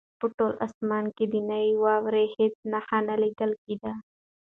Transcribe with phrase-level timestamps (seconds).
[0.19, 3.93] په ټول اسمان کې د نوې واورې هېڅ نښه نه لیدل کېده.